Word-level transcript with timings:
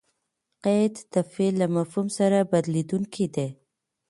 قید؛ 0.63 0.95
د 1.13 1.15
فعل 1.31 1.55
له 1.61 1.67
مفهوم 1.77 2.07
سره 2.17 2.37
بدلېدونکی 2.51 3.25
دئ. 3.35 3.49